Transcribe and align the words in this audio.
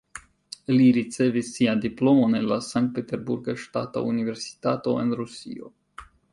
Li 0.77 0.85
ricevis 0.95 1.51
sian 1.57 1.83
diplomon 1.83 2.33
en 2.41 2.49
la 2.53 2.57
Sankt-Peterburga 2.69 3.57
Ŝtata 3.67 4.05
Universitato 4.15 4.99
en 5.07 5.17
Rusio. 5.23 5.75